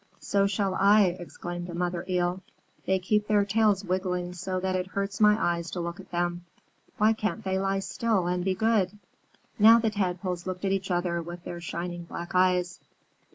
[0.19, 2.41] "So shall I," exclaimed a Mother Eel.
[2.87, 6.43] "They keep their tails wiggling so that it hurts my eyes to look at them.
[6.97, 8.97] Why can't they lie still and be good?"
[9.59, 12.79] Now the Tadpoles looked at each other with their shining black eyes.